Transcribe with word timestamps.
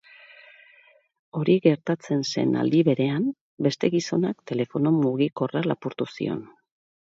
Hori 1.39 1.57
gertatzen 1.65 2.23
zen 2.33 2.57
aldi 2.63 2.81
berean, 2.89 3.29
beste 3.69 3.93
gizonak 3.99 4.43
telefono 4.55 4.95
mugikorra 4.99 5.65
lapurtu 5.71 6.11
zion. 6.19 6.45